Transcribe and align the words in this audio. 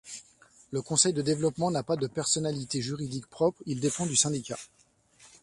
Le 0.71 0.81
conseil 0.81 1.13
de 1.13 1.21
développement 1.21 1.69
n'a 1.69 1.83
pas 1.83 1.95
de 1.95 2.07
personnalité 2.07 2.81
juridique 2.81 3.27
propre, 3.27 3.61
il 3.67 3.79
dépend 3.79 4.07
du 4.07 4.15
syndicat. 4.15 4.57